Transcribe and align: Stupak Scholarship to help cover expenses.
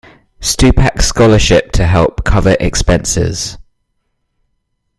Stupak 0.39 0.99
Scholarship 0.99 1.71
to 1.73 1.85
help 1.85 2.23
cover 2.23 2.57
expenses. 2.59 3.59